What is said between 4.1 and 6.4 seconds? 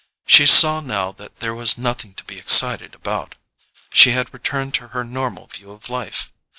had returned to her normal view of life.